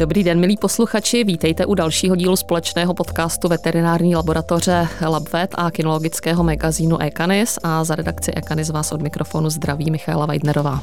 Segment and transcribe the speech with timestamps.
[0.00, 6.44] Dobrý den, milí posluchači, vítejte u dalšího dílu společného podcastu veterinární laboratoře LabVet a kinologického
[6.44, 10.82] magazínu Ekanis a za redakci Ekanis vás od mikrofonu zdraví Michaela Weidnerová.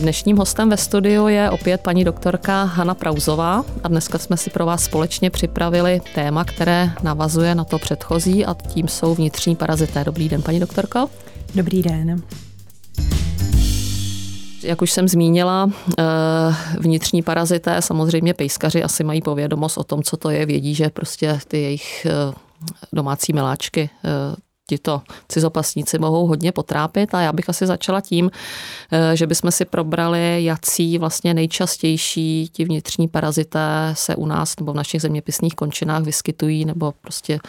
[0.00, 4.66] Dnešním hostem ve studiu je opět paní doktorka Hanna Prauzová a dneska jsme si pro
[4.66, 10.04] vás společně připravili téma, které navazuje na to předchozí a tím jsou vnitřní parazité.
[10.04, 11.08] Dobrý den, paní doktorko.
[11.54, 12.22] Dobrý den.
[14.62, 16.04] Jak už jsem zmínila, eh,
[16.78, 21.40] vnitřní parazité, samozřejmě pejskaři asi mají povědomost o tom, co to je, vědí, že prostě
[21.48, 22.34] ty jejich eh,
[22.92, 24.08] domácí miláčky eh,
[24.68, 28.30] tito cizopasníci mohou hodně potrápit a já bych asi začala tím,
[29.14, 34.76] že bychom si probrali, jací vlastně nejčastější ti vnitřní parazité se u nás nebo v
[34.76, 37.40] našich zeměpisných končinách vyskytují nebo prostě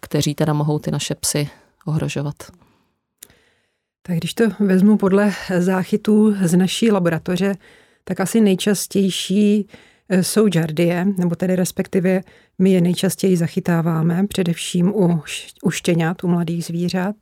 [0.00, 1.48] kteří teda mohou ty naše psy
[1.86, 2.34] ohrožovat.
[4.06, 7.54] Tak když to vezmu podle záchytů z naší laboratoře,
[8.04, 9.68] tak asi nejčastější
[10.08, 12.20] eh, jsou žardie, nebo tedy respektive
[12.58, 15.22] my je nejčastěji zachytáváme, především u,
[15.62, 17.16] u štěňat, u mladých zvířat.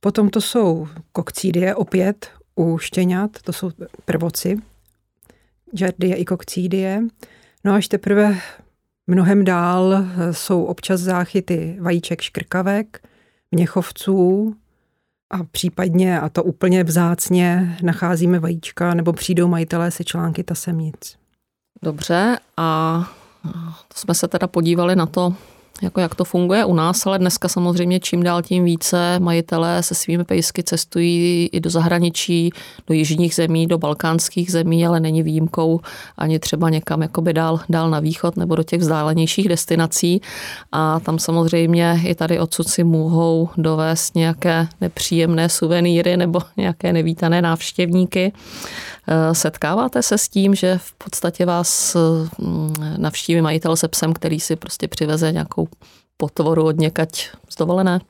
[0.00, 3.70] Potom to jsou kokcídie, opět u štěňat, to jsou
[4.04, 4.56] prvoci,
[5.72, 7.02] žardie i kokcídie.
[7.64, 8.38] No až teprve
[9.06, 13.00] mnohem dál eh, jsou občas záchyty vajíček škrkavek,
[13.50, 14.54] měchovců,
[15.30, 21.16] a případně, a to úplně vzácně, nacházíme vajíčka nebo přijdou majitelé se články tasemnic.
[21.82, 22.98] Dobře, a
[23.88, 25.34] to jsme se teda podívali na to,
[25.82, 29.94] jako jak to funguje u nás, ale dneska samozřejmě čím dál tím více majitelé se
[29.94, 32.50] svými pejsky cestují i do zahraničí,
[32.86, 35.80] do jižních zemí, do balkánských zemí, ale není výjimkou
[36.18, 40.20] ani třeba někam jakoby dál, dál na východ nebo do těch vzdálenějších destinací.
[40.72, 47.42] A tam samozřejmě i tady odsud si mohou dovést nějaké nepříjemné suvenýry nebo nějaké nevítané
[47.42, 48.32] návštěvníky.
[49.08, 51.96] Eh, setkáváte se s tím, že v podstatě vás
[52.38, 55.67] mm, navštíví majitel se psem, který si prostě přiveze nějakou
[56.16, 58.00] potvoru od někať z dovolené?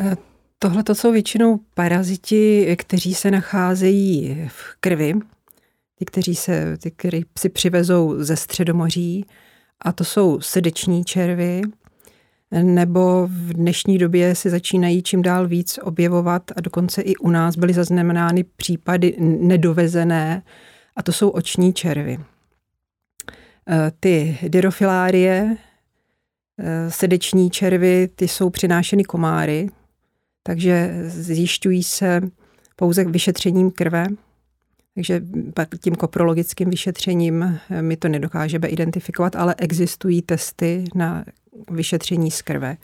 [0.00, 0.16] Eh,
[0.58, 5.14] tohle to jsou většinou paraziti, kteří se nacházejí v krvi,
[5.98, 9.24] ty, kteří se, ty, kteří si přivezou ze středomoří,
[9.80, 11.62] a to jsou srdeční červy,
[12.62, 17.56] nebo v dnešní době se začínají čím dál víc objevovat a dokonce i u nás
[17.56, 20.42] byly zaznamenány případy nedovezené
[20.96, 22.18] a to jsou oční červy.
[23.68, 25.65] Eh, ty dyrofilárie, eh,
[26.88, 29.68] srdeční červy, ty jsou přinášeny komáry,
[30.42, 32.20] takže zjišťují se
[32.76, 34.06] pouze vyšetřením krve,
[34.96, 35.22] takže
[35.80, 41.24] tím koprologickým vyšetřením eh, my to nedokážeme identifikovat, ale existují testy na
[41.70, 42.76] vyšetření z krve.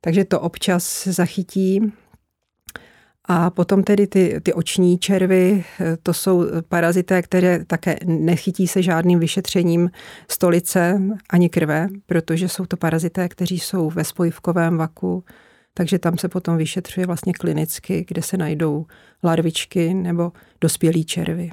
[0.00, 1.92] Takže to občas zachytí.
[3.28, 5.64] A potom tedy ty, ty oční červy,
[6.02, 9.90] to jsou parazité, které také nechytí se žádným vyšetřením
[10.30, 15.24] stolice ani krve, protože jsou to parazité, kteří jsou ve spojivkovém vaku,
[15.74, 18.86] takže tam se potom vyšetřuje vlastně klinicky, kde se najdou
[19.22, 21.50] larvičky nebo dospělí červy.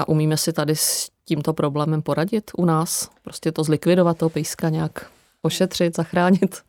[0.00, 3.10] A umíme si tady s tímto problémem poradit u nás?
[3.22, 5.10] Prostě to zlikvidovat, toho pejska nějak
[5.42, 6.62] ošetřit, zachránit?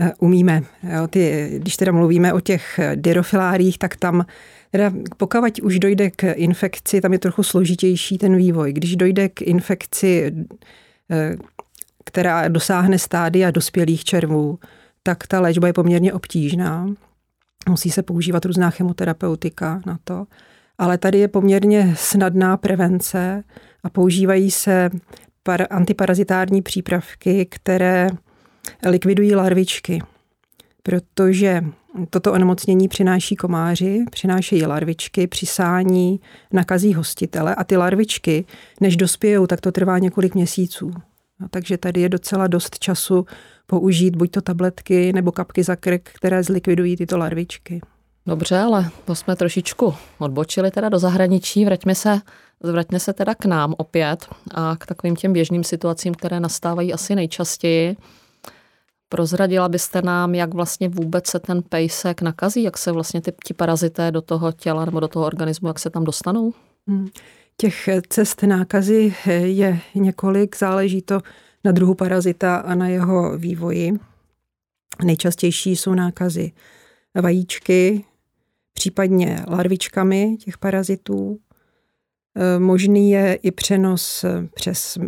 [0.00, 0.62] Eh, umíme.
[0.96, 4.26] Jo, ty, když teda mluvíme o těch dyrofilárích, tak tam
[4.70, 8.72] teda pokud už dojde k infekci, tam je trochu složitější ten vývoj.
[8.72, 10.32] Když dojde k infekci,
[11.10, 11.36] eh,
[12.04, 14.58] která dosáhne stádia dospělých červů,
[15.02, 16.94] tak ta léčba je poměrně obtížná.
[17.68, 20.26] Musí se používat různá chemoterapeutika na to.
[20.78, 23.44] Ale tady je poměrně snadná prevence
[23.84, 24.90] a používají se
[25.42, 28.08] par- antiparazitární přípravky, které
[28.86, 30.02] likvidují larvičky,
[30.82, 31.64] protože
[32.10, 36.20] toto onemocnění přináší komáři, přinášejí larvičky, přisání,
[36.52, 38.44] nakazí hostitele a ty larvičky,
[38.80, 40.92] než dospějou, tak to trvá několik měsíců.
[41.40, 43.26] No, takže tady je docela dost času
[43.66, 47.80] použít buď to tabletky nebo kapky za krk, které zlikvidují tyto larvičky.
[48.26, 51.64] Dobře, ale to jsme trošičku odbočili teda do zahraničí.
[51.64, 52.20] Vraťme se,
[52.62, 57.14] vraťme se teda k nám opět a k takovým těm běžným situacím, které nastávají asi
[57.14, 57.96] nejčastěji.
[59.08, 63.54] Prozradila byste nám, jak vlastně vůbec se ten pejsek nakazí, jak se vlastně ty, ti
[63.54, 66.52] parazité do toho těla nebo do toho organismu, jak se tam dostanou?
[66.86, 67.08] Hmm.
[67.56, 69.14] Těch cest nákazy
[69.44, 71.20] je několik, záleží to
[71.64, 73.92] na druhu parazita a na jeho vývoji.
[75.04, 76.52] Nejčastější jsou nákazy
[77.22, 78.04] vajíčky,
[78.72, 81.38] případně larvičkami těch parazitů.
[82.34, 84.24] E, možný je i přenos
[84.54, 84.98] přes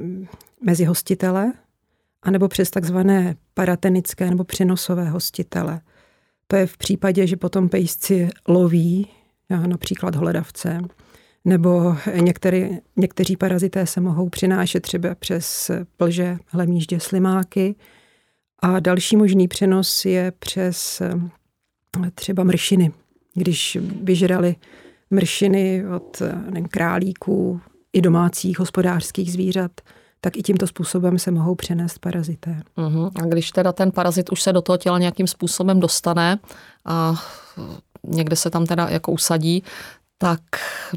[0.62, 1.52] mezi hostitele,
[2.22, 5.80] anebo přes takzvané paratenické nebo přenosové hostitele.
[6.46, 9.08] To je v případě, že potom pejsci loví,
[9.66, 10.80] například hledavce,
[11.44, 17.74] nebo některý, někteří parazité se mohou přinášet třeba přes plže, hlemíždě, slimáky.
[18.62, 21.02] A další možný přenos je přes
[22.14, 22.92] třeba mršiny.
[23.34, 24.56] Když vyžrali
[25.10, 27.60] mršiny od nevím, králíků
[27.92, 29.80] i domácích hospodářských zvířat,
[30.20, 32.62] tak i tímto způsobem se mohou přenést parazité.
[32.76, 33.10] Uh-huh.
[33.22, 36.38] A když teda ten parazit už se do toho těla nějakým způsobem dostane
[36.84, 37.14] a
[38.02, 39.62] někde se tam teda jako usadí,
[40.18, 40.40] tak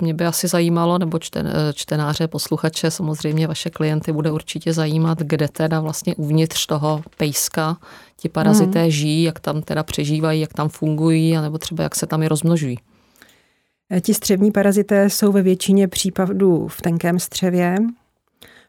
[0.01, 5.47] mě by asi zajímalo, nebo čten, čtenáře, posluchače, samozřejmě vaše klienty bude určitě zajímat, kde
[5.47, 7.77] teda vlastně uvnitř toho pejska
[8.17, 8.91] ti parazité hmm.
[8.91, 12.77] žijí, jak tam teda přežívají, jak tam fungují, anebo třeba jak se tam i rozmnožují.
[14.01, 17.75] Ti střevní parazité jsou ve většině případů v tenkém střevě.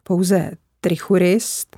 [0.03, 0.51] Pouze
[0.81, 1.77] trichurist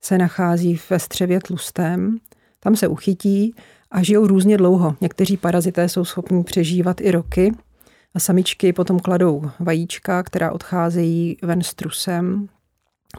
[0.00, 2.18] se nachází ve střevě tlustém.
[2.60, 3.54] Tam se uchytí
[3.90, 4.96] a žijou různě dlouho.
[5.00, 7.52] Někteří parazité jsou schopni přežívat i roky
[8.14, 12.48] a samičky potom kladou vajíčka, která odcházejí ven s trusem,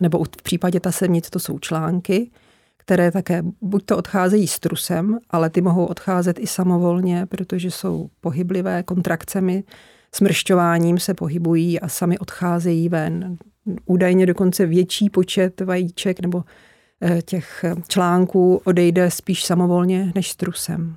[0.01, 2.31] nebo v případě tasemnic to jsou články,
[2.77, 8.09] které také buď to odcházejí s trusem, ale ty mohou odcházet i samovolně, protože jsou
[8.21, 9.63] pohyblivé kontrakcemi,
[10.15, 13.37] smršťováním se pohybují a sami odcházejí ven.
[13.85, 16.43] Údajně dokonce větší počet vajíček nebo
[17.01, 20.95] eh, těch článků odejde spíš samovolně než s trusem.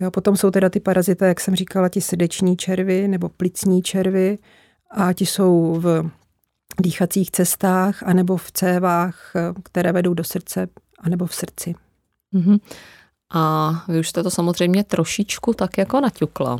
[0.00, 4.38] Jo, potom jsou teda ty parazité, jak jsem říkala, ti srdeční červy nebo plicní červy
[4.90, 6.10] a ti jsou v
[6.80, 9.32] dýchacích cestách anebo v cévách,
[9.64, 10.68] které vedou do srdce
[10.98, 11.74] anebo v srdci.
[12.34, 12.60] Mm-hmm.
[13.34, 16.58] A vy už jste to samozřejmě trošičku tak jako naťukla.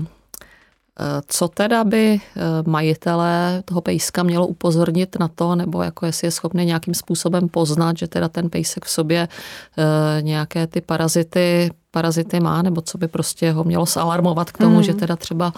[1.00, 6.27] Eh, co teda by eh, majitelé toho pejska mělo upozornit na to, nebo jako jestli
[6.27, 11.71] je schopný nějakým způsobem poznat, že teda ten pejsek v sobě eh, nějaké ty parazity,
[11.91, 14.83] parazity má, nebo co by prostě ho mělo zalarmovat k tomu, mm.
[14.83, 15.53] že teda třeba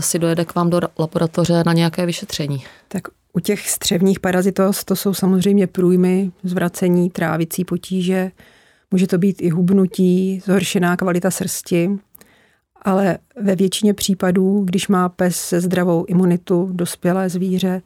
[0.00, 2.64] si dojede k vám do laboratoře na nějaké vyšetření?
[2.88, 3.02] Tak
[3.32, 8.30] u těch střevních parazitos to jsou samozřejmě průjmy, zvracení, trávicí potíže,
[8.90, 11.90] může to být i hubnutí, zhoršená kvalita srsti,
[12.82, 17.82] ale ve většině případů, když má pes se zdravou imunitu, dospělé zvíře,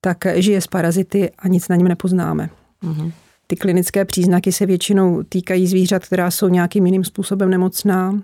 [0.00, 2.50] tak žije s parazity a nic na něm nepoznáme.
[2.84, 3.12] Mm-hmm.
[3.46, 8.22] Ty klinické příznaky se většinou týkají zvířat, která jsou nějakým jiným způsobem nemocná,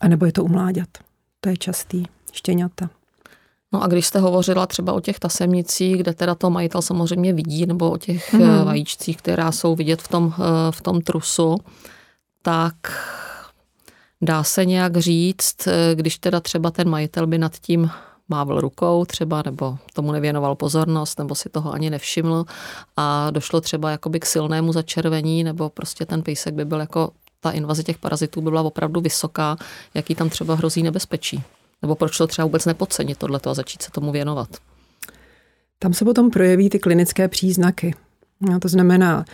[0.00, 0.88] anebo je to u mláďat.
[1.40, 2.04] To je častý.
[2.32, 2.90] Štěňata.
[3.72, 7.66] No a když jste hovořila třeba o těch tasemnicích, kde teda to majitel samozřejmě vidí,
[7.66, 8.64] nebo o těch mm.
[8.64, 11.56] vajíčcích, která jsou vidět v tom, eh, v tom trusu,
[12.42, 12.74] tak
[14.24, 17.90] dá se nějak říct, eh, když teda třeba ten majitel by nad tím
[18.28, 22.44] mávl rukou třeba, nebo tomu nevěnoval pozornost, nebo si toho ani nevšiml
[22.96, 27.10] a došlo třeba jakoby k silnému začervení, nebo prostě ten pejsek by byl jako,
[27.40, 29.56] ta invaze těch parazitů by byla opravdu vysoká,
[29.94, 31.42] jaký tam třeba hrozí nebezpečí.
[31.82, 34.48] Nebo proč to třeba vůbec nepodcenit tohleto a začít se tomu věnovat?
[35.78, 37.94] Tam se potom projeví ty klinické příznaky.
[38.40, 39.24] No, to znamená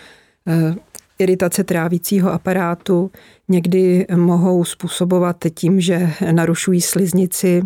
[0.48, 0.74] eh,
[1.20, 3.10] iritace trávicího aparátu,
[3.48, 7.62] někdy mohou způsobovat tím, že narušují sliznici,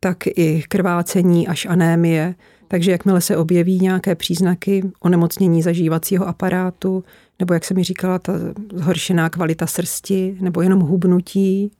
[0.00, 2.34] tak i krvácení až anémie.
[2.68, 7.04] Takže jakmile se objeví nějaké příznaky onemocnění zažívacího aparátu,
[7.38, 8.32] nebo jak jsem mi říkala, ta
[8.74, 11.70] zhoršená kvalita srsti, nebo jenom hubnutí,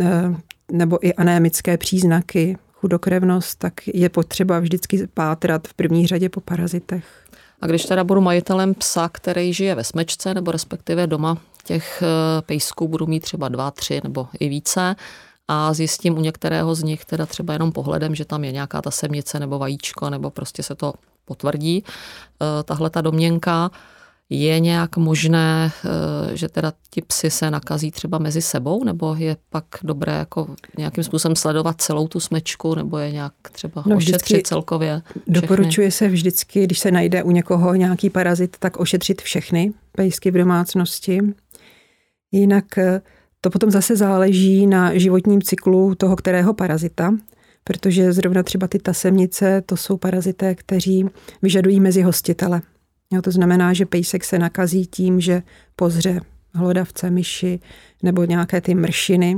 [0.00, 0.34] eh,
[0.72, 7.29] nebo i anémické příznaky, chudokrevnost, tak je potřeba vždycky pátrat v první řadě po parazitech.
[7.60, 12.42] A když teda budu majitelem psa, který žije ve smečce, nebo respektive doma těch eh,
[12.42, 14.96] pejsků budu mít třeba dva, tři nebo i více,
[15.48, 18.90] a zjistím u některého z nich teda třeba jenom pohledem, že tam je nějaká ta
[18.90, 20.92] semnice nebo vajíčko, nebo prostě se to
[21.24, 23.70] potvrdí, eh, tahle ta domněnka,
[24.30, 29.36] je nějak možné, eh, že teda ti psy se nakazí třeba mezi sebou, nebo je
[29.50, 30.46] pak dobré jako
[30.78, 35.02] nějakým způsobem sledovat celou tu smečku, nebo je nějak třeba no, ošetřit celkově?
[35.04, 35.22] Všechny?
[35.28, 40.34] Doporučuje se vždycky, když se najde u někoho nějaký parazit, tak ošetřit všechny pejsky v
[40.34, 41.20] domácnosti.
[42.32, 43.00] Jinak eh,
[43.40, 47.14] to potom zase záleží na životním cyklu toho kterého parazita,
[47.64, 51.06] protože zrovna třeba ty tasemnice, to jsou parazité, kteří
[51.42, 52.62] vyžadují mezi hostitele.
[53.12, 55.42] Jo, to znamená, že pejsek se nakazí tím, že
[55.76, 56.20] pozře
[56.54, 57.60] hlodavce, myši
[58.02, 59.36] nebo nějaké ty mršiny,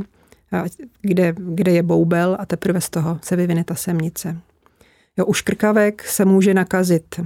[1.00, 4.40] kde, kde je boubel a teprve z toho se vyvine ta semnice.
[5.16, 7.20] Jo, u škrkavek se může nakazit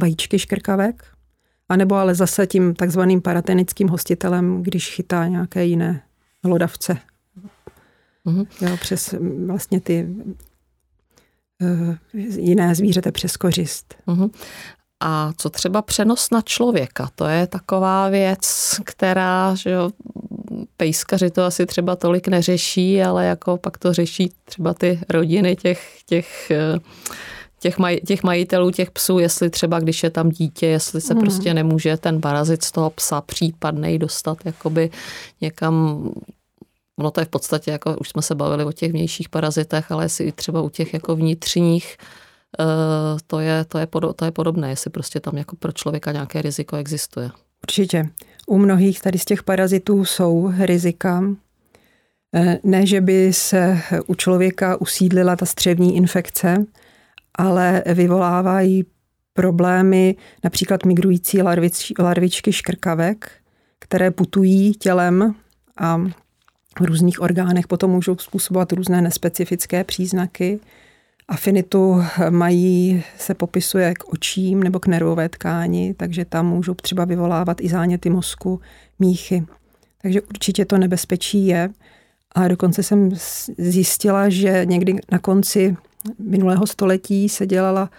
[0.00, 1.04] vajíčky škrkavek,
[1.68, 6.02] anebo ale zase tím takzvaným paratenickým hostitelem, když chytá nějaké jiné
[6.44, 6.98] hlodavce.
[8.26, 8.46] Mm-hmm.
[8.60, 9.14] Jo, přes
[9.46, 10.08] vlastně ty
[11.60, 11.94] uh,
[12.38, 13.94] jiné zvířete přes kořist.
[14.06, 14.30] Mm-hmm.
[15.06, 17.10] A co třeba přenos na člověka?
[17.14, 19.90] To je taková věc, která že jo,
[20.76, 25.98] pejskaři to asi třeba tolik neřeší, ale jako pak to řeší třeba ty rodiny těch,
[26.06, 26.52] těch
[27.60, 31.20] těch, maj, těch majitelů těch psů, jestli třeba když je tam dítě, jestli se mm.
[31.20, 34.90] prostě nemůže ten parazit z toho psa případnej dostat jakoby
[35.40, 36.04] někam
[36.98, 40.04] Ono to je v podstatě, jako už jsme se bavili o těch vnějších parazitech, ale
[40.04, 41.96] jestli třeba u těch jako vnitřních,
[43.26, 46.42] to je, to, je podob, to je podobné, jestli prostě tam jako pro člověka nějaké
[46.42, 47.30] riziko existuje.
[47.62, 48.08] Určitě.
[48.46, 51.24] U mnohých tady z těch parazitů jsou rizika.
[52.34, 56.66] Eh, ne, že by se u člověka usídlila ta střevní infekce,
[57.34, 58.84] ale vyvolávají
[59.32, 63.30] problémy například migrující larvič, larvičky škrkavek,
[63.78, 65.34] které putují tělem
[65.76, 65.98] a
[66.80, 70.60] v různých orgánech potom můžou způsobovat různé nespecifické příznaky.
[71.28, 77.60] Afinitu mají, se popisuje k očím nebo k nervové tkáni, takže tam můžou třeba vyvolávat
[77.60, 78.60] i záněty mozku,
[78.98, 79.46] míchy.
[80.02, 81.70] Takže určitě to nebezpečí je.
[82.34, 83.10] A dokonce jsem
[83.58, 85.76] zjistila, že někdy na konci
[86.18, 87.90] minulého století se dělala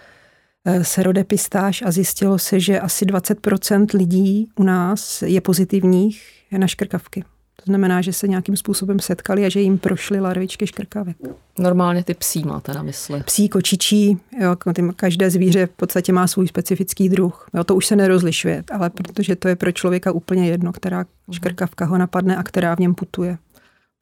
[0.64, 6.22] eh, serodepistáž a zjistilo se, že asi 20% lidí u nás je pozitivních
[6.58, 7.24] na škrkavky.
[7.56, 11.16] To znamená, že se nějakým způsobem setkali a že jim prošly larvičky škrkavek.
[11.58, 13.22] Normálně ty psí máte na mysli.
[13.22, 14.56] Psí, kočičí, jo,
[14.96, 17.48] každé zvíře v podstatě má svůj specifický druh.
[17.54, 21.06] Jo, to už se nerozlišuje, ale protože to je pro člověka úplně jedno, která mhm.
[21.32, 23.38] škrkavka ho napadne a která v něm putuje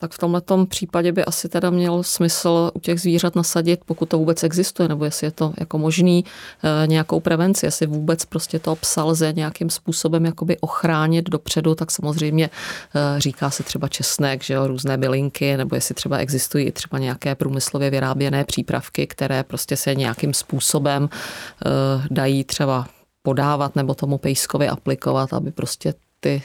[0.05, 4.19] tak v tomto případě by asi teda měl smysl u těch zvířat nasadit, pokud to
[4.19, 8.77] vůbec existuje, nebo jestli je to jako možný eh, nějakou prevenci, jestli vůbec prostě to
[8.77, 12.51] psa lze nějakým způsobem jakoby ochránit dopředu, tak samozřejmě
[12.95, 17.35] eh, říká se třeba česnek, že jo, různé bylinky, nebo jestli třeba existují třeba nějaké
[17.35, 21.69] průmyslově vyráběné přípravky, které prostě se nějakým způsobem eh,
[22.11, 22.87] dají třeba
[23.23, 26.43] podávat nebo tomu pejskovi aplikovat, aby prostě ty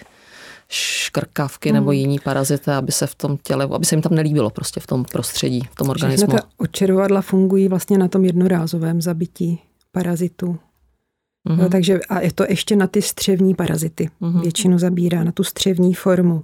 [0.72, 1.76] škrkavky hmm.
[1.76, 4.88] nebo jiní parazity, aby se v tom těle, aby se jim tam nelíbilo prostě v
[4.88, 6.28] tom prostředí, v tom organismu.
[6.28, 9.62] Všechno ta očerovadla fungují vlastně na tom jednorázovém zabití
[9.92, 10.58] parazitu.
[11.50, 11.58] Mm-hmm.
[11.58, 14.10] No, takže a je to ještě na ty střevní parazity.
[14.22, 14.42] Mm-hmm.
[14.42, 16.44] Většinu zabírá na tu střevní formu.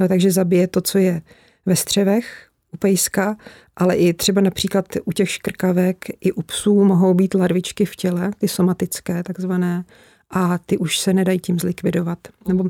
[0.00, 1.22] No, takže zabije to, co je
[1.66, 3.36] ve střevech, u pejska,
[3.76, 8.30] ale i třeba například u těch škrkavek, i u psů mohou být larvičky v těle,
[8.38, 9.84] ty somatické takzvané,
[10.30, 12.18] a ty už se nedají tím zlikvidovat.
[12.48, 12.64] Nebo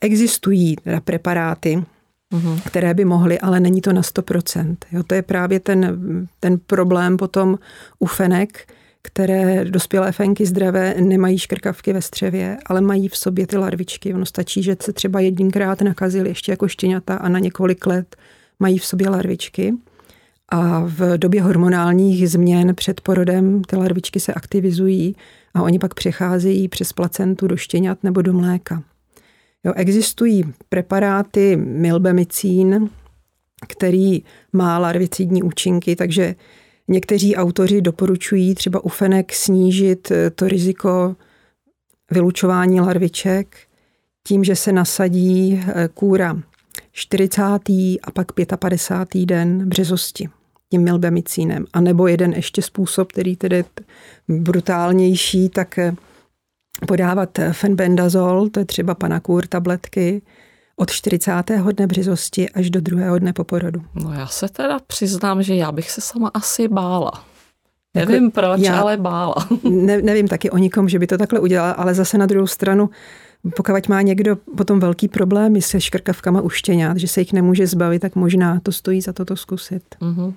[0.00, 1.84] Existují teda preparáty,
[2.32, 2.60] uhum.
[2.66, 4.76] které by mohly, ale není to na 100%.
[4.92, 5.98] Jo, to je právě ten,
[6.40, 7.58] ten problém potom
[7.98, 8.66] u fenek,
[9.02, 14.14] které dospělé fenky zdravé nemají škrkavky ve střevě, ale mají v sobě ty larvičky.
[14.14, 18.16] Ono stačí, že se třeba jedinkrát nakazili ještě jako štěňata a na několik let
[18.60, 19.74] mají v sobě larvičky.
[20.48, 25.16] A v době hormonálních změn před porodem ty larvičky se aktivizují
[25.54, 28.82] a oni pak přecházejí přes placentu do štěňat nebo do mléka.
[29.64, 32.90] Jo, existují preparáty milbemicín,
[33.68, 36.34] který má larvicidní účinky, takže
[36.88, 41.16] někteří autoři doporučují třeba u fenek snížit eh, to riziko
[42.10, 43.56] vylučování larviček
[44.28, 46.42] tím, že se nasadí eh, kůra
[46.92, 47.42] 40.
[48.02, 49.26] a pak 55.
[49.26, 50.28] den březosti
[50.70, 51.64] tím milbemicínem.
[51.72, 53.64] A nebo jeden ještě způsob, který tedy
[54.28, 55.94] brutálnější, tak eh,
[56.84, 60.22] podávat fenbendazol, to je třeba panakur tabletky,
[60.76, 61.32] od 40.
[61.72, 63.82] dne břizosti až do druhého dne po porodu.
[63.94, 67.24] No já se teda přiznám, že já bych se sama asi bála.
[67.96, 69.34] Jako nevím proč, já ale bála.
[69.70, 72.90] Ne, nevím taky o nikom, že by to takhle udělala, ale zase na druhou stranu,
[73.56, 78.16] pokud má někdo potom velký problém se škrkavkama uštěňat, že se jich nemůže zbavit, tak
[78.16, 79.82] možná to stojí za to to zkusit.
[80.00, 80.32] Mm-hmm.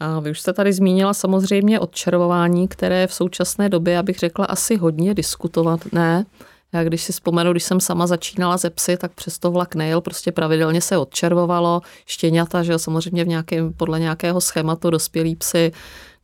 [0.00, 4.76] A vy už jste tady zmínila samozřejmě odčervování, které v současné době, abych řekla, asi
[4.76, 5.80] hodně diskutovat.
[5.92, 6.24] Ne,
[6.72, 10.32] já když si vzpomenu, když jsem sama začínala ze psy, tak přesto vlak nejel, prostě
[10.32, 15.72] pravidelně se odčervovalo, štěňata, že jo, samozřejmě v nějakém, podle nějakého schématu dospělí psy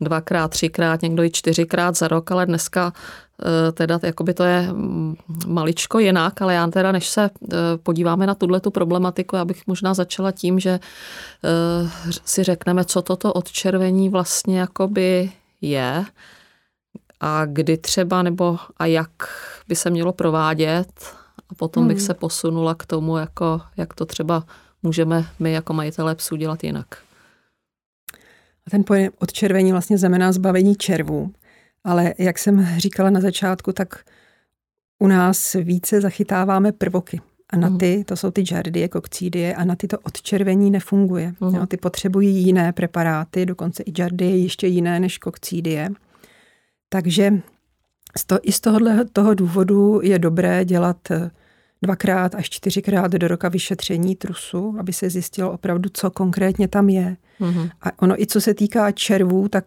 [0.00, 2.92] dvakrát, třikrát, někdo i čtyřikrát za rok, ale dneska
[3.72, 5.16] teda jakoby to je mm,
[5.46, 9.66] maličko jinak, ale já teda, než se eh, podíváme na tuhle tu problematiku, já bych
[9.66, 16.04] možná začala tím, že eh, si řekneme, co toto odčervení vlastně jakoby je
[17.20, 19.10] a kdy třeba nebo a jak
[19.68, 20.92] by se mělo provádět
[21.50, 21.88] a potom hmm.
[21.88, 24.44] bych se posunula k tomu, jako, jak to třeba
[24.82, 26.86] můžeme my jako majitelé psů dělat jinak.
[28.66, 31.32] A ten pojem odčervení vlastně znamená zbavení červů.
[31.86, 34.04] Ale jak jsem říkala na začátku, tak
[34.98, 37.20] u nás více zachytáváme prvoky.
[37.50, 37.78] A na mhm.
[37.78, 41.32] ty, to jsou ty žardie, kokcídie, a na ty to odčervení nefunguje.
[41.40, 41.56] Uh-huh.
[41.56, 45.88] Jo, ty potřebují jiné preparáty, dokonce i žardie ještě jiné než kokcídie.
[46.88, 47.32] Takže
[48.18, 51.30] z to, i z tohohle toho důvodu je dobré dělat eh,
[51.82, 57.16] dvakrát až čtyřikrát do roka vyšetření trusu, aby se zjistilo opravdu, co konkrétně tam je.
[57.40, 57.70] Mm-hmm.
[57.82, 59.64] A ono i co se týká červů, tak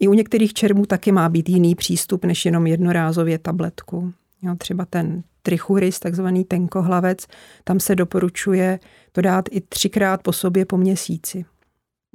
[0.00, 4.12] i u některých červů taky má být jiný přístup, než jenom jednorázově tabletku.
[4.42, 7.26] Jo, třeba ten trichuris, takzvaný tenkohlavec,
[7.64, 8.80] tam se doporučuje
[9.12, 11.44] to dát i třikrát po sobě po měsíci.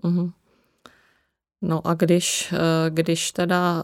[0.04, 0.32] Mm-hmm.
[1.62, 3.84] No a když, eh, když teda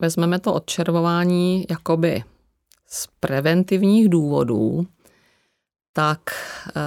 [0.00, 2.22] vezmeme to odčervování jakoby
[2.94, 4.86] z preventivních důvodů,
[5.92, 6.80] tak eh,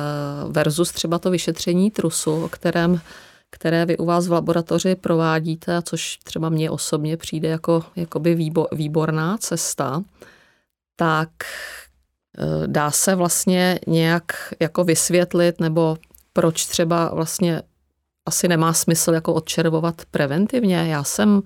[0.49, 3.01] versus třeba to vyšetření trusu, o kterém,
[3.51, 8.51] které vy u vás v laboratoři provádíte, a což třeba mně osobně přijde jako jakoby
[8.71, 10.03] výborná cesta,
[10.95, 11.29] tak
[12.37, 15.97] eh, dá se vlastně nějak jako vysvětlit, nebo
[16.33, 17.61] proč třeba vlastně
[18.25, 20.75] asi nemá smysl jako odčervovat preventivně.
[20.75, 21.41] Já jsem,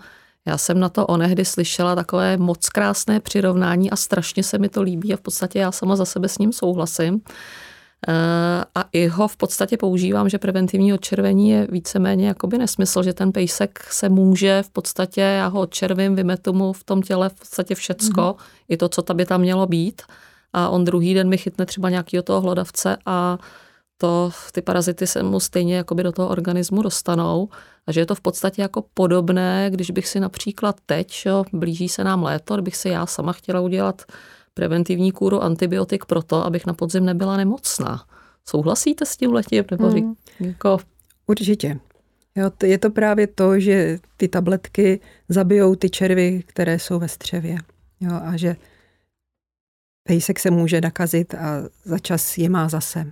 [0.48, 4.82] já jsem na to onehdy slyšela takové moc krásné přirovnání a strašně se mi to
[4.82, 7.22] líbí a v podstatě já sama za sebe s ním souhlasím.
[8.08, 13.14] Eh, a i ho v podstatě používám, že preventivní odčervení je víceméně jakoby nesmysl, že
[13.14, 17.34] ten pejsek se může v podstatě, já ho odčervím, vymetu mu v tom těle v
[17.34, 18.36] podstatě všecko, mm-hmm.
[18.70, 20.02] i to, co by tam mělo být.
[20.54, 23.38] A on druhý den mi chytne třeba nějakého toho hlodavce a
[24.02, 27.50] to, ty parazity se mu stejně jakoby do toho organismu dostanou
[27.88, 31.90] a že je to v podstatě jako podobné, když bych si například teď, jo, blíží
[31.90, 34.02] se nám léto, kdybych si já sama chtěla udělat
[34.54, 38.06] preventivní kůru antibiotik proto, abych na podzim nebyla nemocná.
[38.46, 39.64] Souhlasíte s tím letím?
[39.72, 40.14] Nebo hmm.
[40.40, 40.78] jako...
[41.28, 41.80] Určitě.
[42.36, 47.58] Jo, je to právě to, že ty tabletky zabijou ty červy, které jsou ve střevě.
[48.00, 48.56] Jo, a že
[50.04, 53.12] pejsek se může nakazit a za čas je má zase.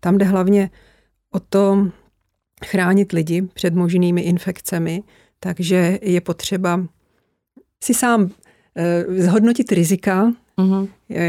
[0.00, 0.70] Tam jde hlavně
[1.30, 1.88] o to
[2.66, 5.02] chránit lidi před možnými infekcemi,
[5.40, 6.86] takže je potřeba
[7.84, 8.30] si sám
[8.76, 10.88] eh, zhodnotit rizika, uh-huh.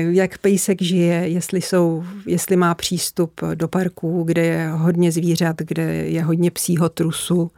[0.10, 5.84] jak pejsek žije, jestli, jsou, jestli má přístup do parků, kde je hodně zvířat, kde
[5.94, 7.51] je hodně psího trusu,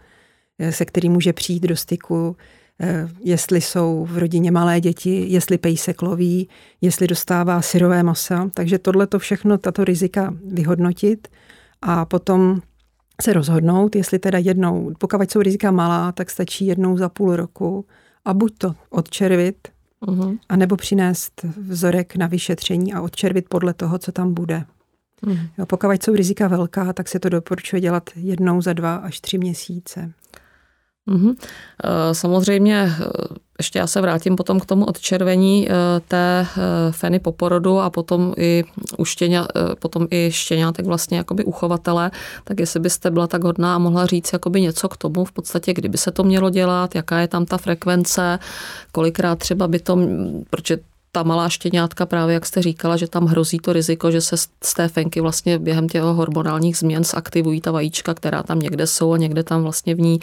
[0.60, 2.36] eh, se kterým může přijít do styku,
[3.20, 6.50] jestli jsou v rodině malé děti, jestli pejsek loví,
[6.82, 8.50] jestli dostává syrové maso.
[8.54, 11.28] Takže tohle to všechno, tato rizika vyhodnotit
[11.82, 12.62] a potom
[13.22, 17.86] se rozhodnout, jestli teda jednou, pokud jsou rizika malá, tak stačí jednou za půl roku
[18.26, 19.68] a buď to odčervit,
[20.06, 20.40] uh-huh.
[20.50, 24.66] anebo přinést vzorek na vyšetření a odčervit podle toho, co tam bude.
[25.24, 25.50] Uh-huh.
[25.58, 29.38] Jo, pokud jsou rizika velká, tak se to doporučuje dělat jednou za dva až tři
[29.38, 30.12] měsíce.
[31.10, 31.36] Mm-hmm.
[32.12, 33.06] Samozřejmě, eh,
[33.58, 35.74] ještě já se vrátím potom k tomu odčervení eh,
[36.08, 36.48] té
[36.92, 38.64] feny po porodu a potom i
[38.98, 39.48] u štěňa,
[39.80, 42.12] potom i štěňátek vlastně jakoby uchovatele,
[42.44, 45.74] tak jestli byste byla tak hodná a mohla říct jakoby něco k tomu v podstatě,
[45.74, 48.40] kdyby se to mělo dělat, jaká je tam ta frekvence,
[48.92, 50.00] kolikrát třeba by to,
[50.50, 50.78] protože
[51.16, 54.74] ta malá štěňátka právě, jak jste říkala, že tam hrozí to riziko, že se z
[54.76, 59.18] té fenky vlastně během těch hormonálních změn zaktivují ta vajíčka, která tam někde jsou a
[59.18, 60.20] někde tam vlastně v ní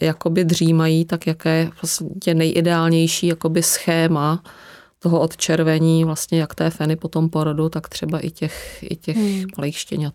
[0.00, 4.42] e, jakoby dřímají, tak jaké je vlastně nejideálnější jakoby schéma
[4.98, 9.16] toho odčervení vlastně jak té feny po tom porodu, tak třeba i těch, i těch
[9.16, 9.44] hmm.
[9.56, 10.14] malých štěňat.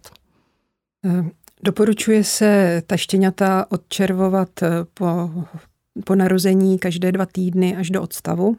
[1.05, 1.23] Eh,
[1.63, 5.29] doporučuje se ta štěňata odčervovat eh, po,
[6.05, 8.57] po narození každé dva týdny až do odstavu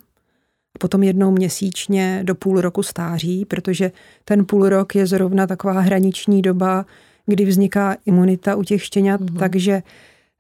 [0.78, 3.92] potom jednou měsíčně do půl roku stáří, protože
[4.24, 6.87] ten půl rok je zrovna taková hraniční doba,
[7.26, 9.38] kdy vzniká imunita u těch štěňat, mm-hmm.
[9.38, 9.82] takže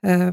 [0.04, 0.32] eh,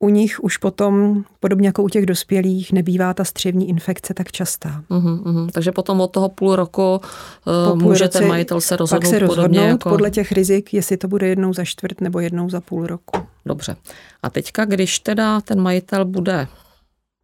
[0.00, 4.84] u nich už potom, podobně jako u těch dospělých, nebývá ta střevní infekce tak častá.
[4.88, 5.48] Uhum, uhum.
[5.48, 7.00] Takže potom od toho půl roku
[7.46, 9.88] uh, půl může ten majitel se rozhodnout, pak se rozhodnout jako...
[9.88, 13.18] podle těch rizik, jestli to bude jednou za čtvrt nebo jednou za půl roku.
[13.46, 13.76] Dobře.
[14.22, 16.46] A teďka, když teda ten majitel bude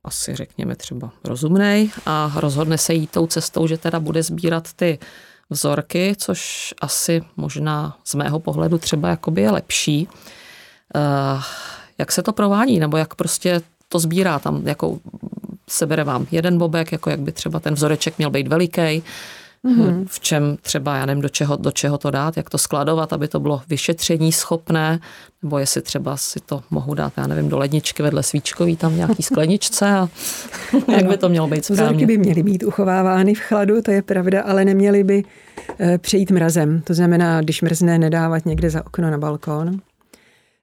[0.05, 4.99] asi řekněme třeba rozumnej a rozhodne se jít tou cestou, že teda bude sbírat ty
[5.51, 10.09] vzorky, což asi možná z mého pohledu třeba jakoby je lepší.
[10.95, 11.43] Uh,
[11.99, 14.99] jak se to provádí, nebo jak prostě to sbírá tam, jako
[15.69, 19.03] sebere vám jeden bobek, jako jak by třeba ten vzoreček měl být veliký,
[19.65, 20.05] mm-hmm.
[20.09, 23.29] v čem třeba, já nevím, do čeho, do čeho to dát, jak to skladovat, aby
[23.29, 25.01] to bylo vyšetření schopné,
[25.43, 29.23] nebo jestli třeba si to mohu dát, já nevím, do ledničky vedle svíčkový, tam nějaký
[29.23, 30.09] skleničce a
[30.93, 31.85] jak by to mělo být správně.
[31.85, 35.25] Vzorky by měly být uchovávány v chladu, to je pravda, ale neměly by
[35.79, 36.81] eh, přejít mrazem.
[36.81, 39.81] To znamená, když mrzne, nedávat někde za okno na balkón.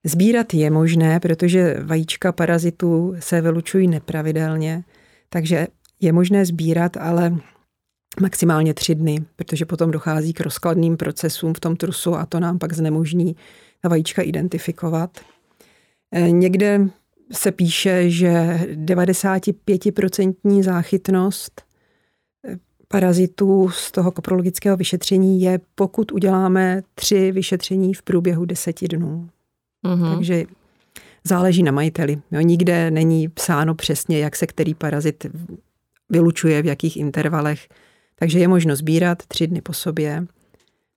[0.03, 4.83] Sbírat je možné, protože vajíčka parazitů se vylučují nepravidelně,
[5.29, 5.67] takže
[5.99, 7.35] je možné sbírat, ale
[8.19, 12.59] maximálně tři dny, protože potom dochází k rozkladným procesům v tom trusu a to nám
[12.59, 13.35] pak znemožní
[13.81, 15.19] ta vajíčka identifikovat.
[16.11, 16.87] E, někde
[17.31, 21.61] se píše, že 95% záchytnost
[22.47, 29.29] e, parazitů z toho koprologického vyšetření je, pokud uděláme tři vyšetření v průběhu deseti dnů.
[29.85, 30.13] Mm-hmm.
[30.13, 30.43] Takže
[31.23, 32.21] záleží na majiteli.
[32.31, 35.25] Jo, nikde není psáno přesně, jak se který parazit
[36.09, 37.67] vylučuje, v jakých intervalech.
[38.21, 40.25] Takže je možno sbírat tři dny po sobě,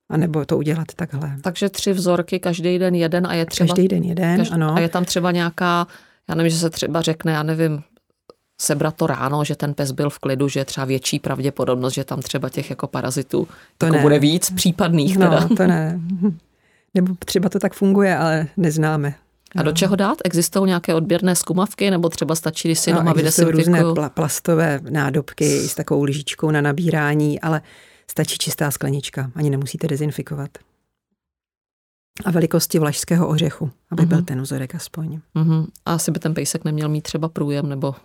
[0.09, 1.37] anebo to udělat takhle.
[1.41, 3.67] Takže tři vzorky, každý den jeden a je třeba...
[3.67, 4.73] Každý den jeden, každý, ano.
[4.75, 5.87] A je tam třeba nějaká,
[6.29, 7.83] já nevím, že se třeba řekne, já nevím,
[8.61, 12.03] sebrat to ráno, že ten pes byl v klidu, že je třeba větší pravděpodobnost, že
[12.03, 15.17] tam třeba těch jako parazitů to jako bude víc případných.
[15.17, 15.47] No, teda.
[15.47, 15.99] to ne.
[16.93, 19.15] Nebo třeba to tak funguje, ale neznáme.
[19.55, 20.17] A do čeho dát?
[20.25, 23.57] Existují nějaké odběrné zkumavky, nebo třeba stačí, když si no, doma vydesinfikuju?
[23.57, 27.61] různé pla- plastové nádobky s takovou lžičkou na nabírání, ale
[28.11, 30.49] stačí čistá sklenička, ani nemusíte dezinfikovat.
[32.25, 34.07] A velikosti vlašského ořechu, aby uh-huh.
[34.07, 35.19] byl ten vzorek aspoň.
[35.35, 35.67] Uh-huh.
[35.85, 37.95] A asi by ten pejsek neměl mít třeba průjem nebo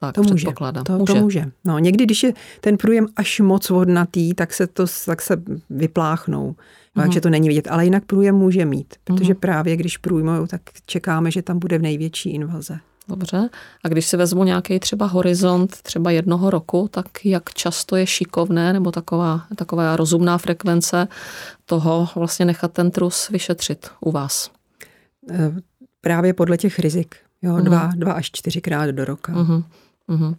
[0.00, 0.46] tak, to může,
[0.84, 1.12] to, může.
[1.12, 1.44] to může.
[1.64, 6.54] No, někdy, když je ten průjem až moc vodnatý, tak se, to, tak se vypláchnou.
[6.96, 7.68] No, takže to není vidět.
[7.70, 9.40] Ale jinak průjem může mít, protože mm.
[9.40, 12.78] právě když průjmou, tak čekáme, že tam bude v největší invaze.
[13.08, 13.48] Dobře.
[13.84, 18.72] A když si vezmu nějaký třeba horizont třeba jednoho roku, tak jak často je šikovné
[18.72, 21.08] nebo taková, taková rozumná frekvence
[21.64, 24.50] toho vlastně nechat ten trus vyšetřit u vás?
[25.30, 25.54] E,
[26.00, 27.16] právě podle těch rizik.
[27.42, 27.62] Jo, uh-huh.
[27.62, 29.32] dva, dva až čtyřikrát do roka.
[29.32, 29.64] Uh-huh.
[30.08, 30.34] Uh-huh.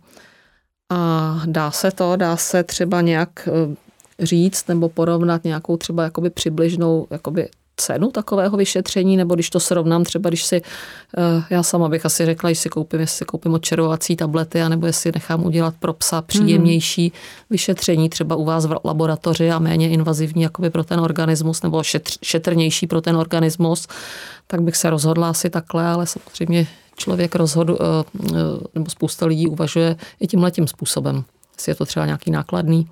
[0.89, 3.75] A dá se to, dá se třeba nějak eh,
[4.25, 10.03] říct nebo porovnat nějakou třeba jakoby přibližnou jakoby cenu takového vyšetření, nebo když to srovnám
[10.03, 10.61] třeba, když si,
[11.17, 15.11] eh, já sama bych asi řekla, si koupím, jestli si koupím odčerovací tablety, anebo jestli
[15.13, 17.45] nechám udělat pro psa příjemnější mm-hmm.
[17.49, 22.17] vyšetření třeba u vás v laboratoři a méně invazivní jakoby pro ten organismus, nebo šetř,
[22.23, 23.87] šetrnější pro ten organismus,
[24.47, 27.85] tak bych se rozhodla asi takhle, ale samozřejmě člověk rozhodu, eh,
[28.25, 28.37] eh,
[28.75, 31.23] nebo spousta lidí uvažuje i tímhle tím způsobem.
[31.57, 32.87] Jestli je to třeba nějaký nákladný.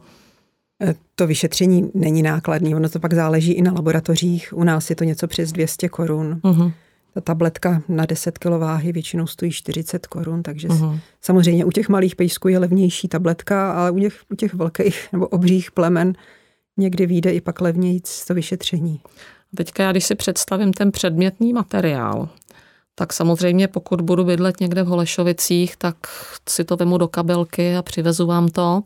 [0.82, 4.54] Eh, to vyšetření není nákladný, ono to pak záleží i na laboratořích.
[4.54, 6.40] U nás je to něco přes 200 korun.
[6.44, 6.74] Uh-huh.
[7.14, 11.00] Ta tabletka na 10 kg váhy většinou stojí 40 korun, takže uh-huh.
[11.22, 15.28] samozřejmě u těch malých pejsků je levnější tabletka, ale u těch, u těch velkých nebo
[15.28, 16.14] obřích plemen
[16.78, 19.00] někdy vyjde i pak levněji to vyšetření.
[19.58, 22.30] Teďka já, když si představím ten předmětný materiál,
[22.96, 25.96] tak samozřejmě pokud budu bydlet někde v Holešovicích, tak
[26.50, 28.84] si to vemu do kabelky a přivezu vám to.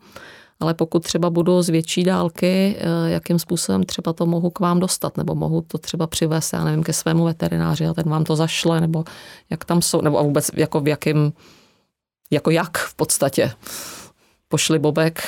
[0.60, 4.80] Ale pokud třeba budu z větší dálky, eh, jakým způsobem třeba to mohu k vám
[4.80, 8.36] dostat, nebo mohu to třeba přivést, já nevím, ke svému veterináři a ten vám to
[8.36, 9.04] zašle, nebo
[9.50, 11.34] jak tam jsou, nebo vůbec jako v jakým,
[12.32, 13.52] jako jak v podstatě.
[14.48, 15.24] Pošli bobek,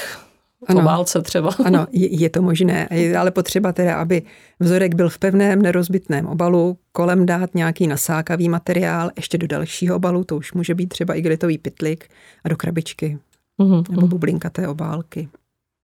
[0.67, 1.49] ano, válce třeba.
[1.65, 4.21] Ano, je, je to možné, je ale potřeba teda, aby
[4.59, 10.23] vzorek byl v pevném nerozbitném obalu, kolem dát nějaký nasákavý materiál, ještě do dalšího obalu,
[10.23, 12.09] to už může být třeba igelitový pytlik
[12.43, 13.17] a do krabičky
[13.59, 14.09] uh-huh, nebo uh-huh.
[14.09, 15.29] bublinkaté obálky.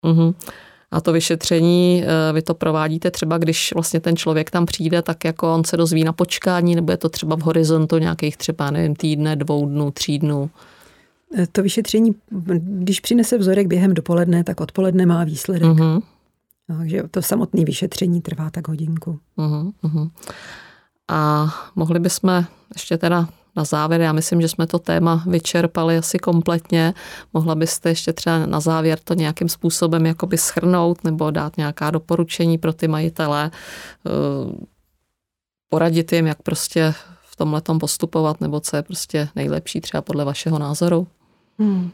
[0.05, 0.34] Uh-huh.
[0.91, 5.25] A to vyšetření, eh, vy to provádíte třeba, když vlastně ten člověk tam přijde, tak
[5.25, 8.95] jako on se dozví na počkání, nebo je to třeba v horizontu nějakých třeba, nevím,
[8.95, 10.49] týdne, dvou dnů, tří dnů?
[11.51, 12.15] To vyšetření,
[12.59, 15.63] když přinese vzorek během dopoledne, tak odpoledne má výsledek.
[15.63, 16.01] Uh-huh.
[16.67, 19.19] Takže to samotné vyšetření trvá tak hodinku.
[19.37, 20.09] Uh-huh, uh-huh.
[21.07, 26.19] A mohli bychom ještě teda na závěr, já myslím, že jsme to téma vyčerpali asi
[26.19, 26.93] kompletně.
[27.33, 32.57] Mohla byste ještě třeba na závěr to nějakým způsobem jakoby schrnout nebo dát nějaká doporučení
[32.57, 34.09] pro ty majitele, eh,
[35.69, 40.59] poradit jim, jak prostě v tomhle postupovat, nebo co je prostě nejlepší třeba podle vašeho
[40.59, 41.07] názoru?
[41.60, 41.91] Hmm.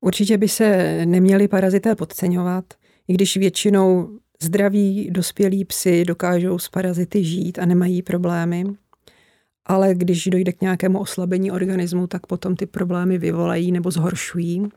[0.00, 2.64] Určitě by se neměli parazité podceňovat,
[3.08, 8.64] i když většinou zdraví dospělí psy dokážou s parazity žít a nemají problémy.
[9.66, 14.68] Ale když dojde k nějakému oslabení organismu, tak potom ty problémy vyvolají nebo zhoršují.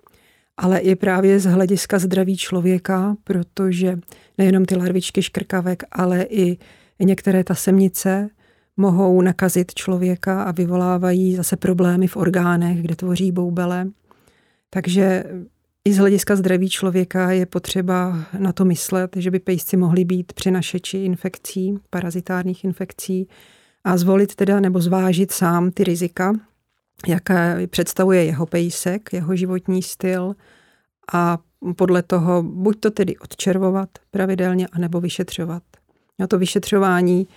[0.57, 3.99] Ale i právě z hlediska zdraví člověka, protože
[4.37, 6.57] nejenom ty larvičky škrkavek, ale i
[6.99, 8.29] některé ta semnice
[8.77, 13.87] mohou nakazit člověka a vyvolávají zase problémy v orgánech, kde tvoří boubele.
[14.69, 15.23] Takže
[15.85, 20.33] i z hlediska zdraví člověka je potřeba na to myslet, že by pejsci mohli být
[20.33, 23.27] přenašeči infekcí, parazitárních infekcí
[23.83, 26.33] a zvolit teda nebo zvážit sám ty rizika,
[27.07, 30.35] jaké představuje jeho pejsek, jeho životní styl
[31.13, 31.37] a
[31.75, 35.63] podle toho buď to tedy odčervovat pravidelně, anebo vyšetřovat.
[36.23, 37.27] A to vyšetřování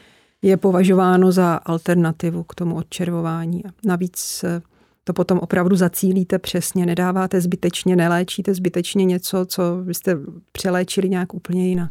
[0.42, 3.62] je považováno za alternativu k tomu odčervování.
[3.84, 4.62] Navíc eh,
[5.04, 10.16] to potom opravdu zacílíte přesně, nedáváte zbytečně, neléčíte zbytečně něco, co byste
[10.52, 11.90] přeléčili nějak úplně jinak.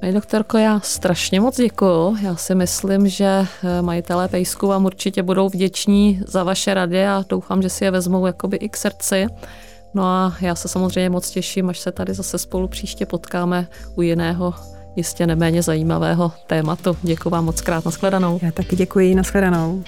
[0.00, 2.16] Pani doktorko, já strašně moc děkuju.
[2.22, 7.24] Já si myslím, že eh, majitelé pejsku vám určitě budou vděční za vaše rady a
[7.28, 9.26] doufám, že si je vezmou jakoby i k srdci.
[9.94, 14.02] No a já se samozřejmě moc těším, až se tady zase spolu příště potkáme u
[14.02, 14.54] jiného
[14.96, 16.96] jistě neméně zajímavého tématu.
[17.02, 18.38] Děkuji vám moc krát, nashledanou.
[18.42, 19.82] Já taky děkuji, nashledanou.